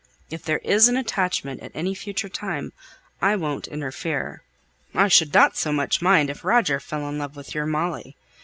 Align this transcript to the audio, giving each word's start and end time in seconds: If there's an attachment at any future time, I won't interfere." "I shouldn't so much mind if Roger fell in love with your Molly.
If 0.31 0.41
there's 0.43 0.87
an 0.87 0.97
attachment 0.97 1.61
at 1.61 1.71
any 1.75 1.93
future 1.93 2.27
time, 2.27 2.73
I 3.21 3.35
won't 3.35 3.67
interfere." 3.67 4.41
"I 4.95 5.07
shouldn't 5.07 5.55
so 5.57 5.71
much 5.71 6.01
mind 6.01 6.31
if 6.31 6.43
Roger 6.43 6.79
fell 6.79 7.07
in 7.07 7.19
love 7.19 7.35
with 7.35 7.53
your 7.53 7.67
Molly. 7.67 8.15